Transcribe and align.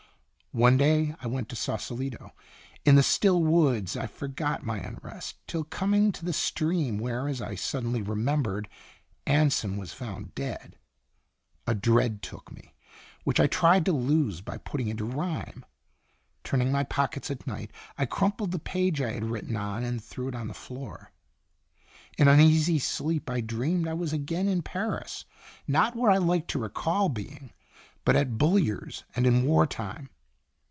One 0.53 0.75
day 0.75 1.15
I 1.21 1.27
went 1.27 1.47
to 1.47 1.55
Saucelito. 1.55 2.33
In 2.83 2.95
the 2.95 3.03
still 3.03 3.41
woods 3.41 3.95
I 3.95 4.05
forgot 4.05 4.65
my 4.65 4.79
unrest 4.79 5.37
till 5.47 5.63
coming 5.63 6.11
to 6.11 6.25
the 6.25 6.33
stream 6.33 6.99
where, 6.99 7.29
as 7.29 7.41
I 7.41 7.55
suddenly 7.55 8.01
remembered, 8.01 8.67
An 9.25 9.49
son 9.49 9.77
was 9.77 9.93
found 9.93 10.35
dead, 10.35 10.75
a 11.65 11.73
dread 11.73 12.21
took 12.21 12.51
me 12.51 12.75
which 13.23 13.39
I 13.39 13.47
tried 13.47 13.85
to 13.85 13.93
lose 13.93 14.41
by 14.41 14.57
putting 14.57 14.89
into 14.89 15.05
rhyme. 15.05 15.63
Turning 16.43 16.69
my 16.69 16.83
pockets 16.83 17.31
at 17.31 17.47
night, 17.47 17.71
I 17.97 18.05
crumpled 18.05 18.51
the 18.51 18.59
page 18.59 18.99
I 19.01 19.13
had 19.13 19.23
written 19.23 19.55
on, 19.55 19.85
and 19.85 20.03
threw 20.03 20.27
it 20.27 20.35
on 20.35 20.49
the 20.49 20.53
floor. 20.53 21.11
In 22.17 22.27
uneasy 22.27 22.77
sleep 22.77 23.29
I 23.29 23.39
dreamed 23.39 23.87
I 23.87 23.93
was 23.93 24.11
again 24.11 24.49
in 24.49 24.63
Paris, 24.63 25.23
not 25.65 25.95
where 25.95 26.11
I 26.11 26.17
liked 26.17 26.49
to 26.49 26.59
recall 26.59 27.07
being, 27.07 27.53
but 28.03 28.17
at 28.17 28.37
"Bullier's," 28.37 29.05
and 29.15 29.25
in 29.25 29.45
war 29.45 29.65
time. 29.65 30.09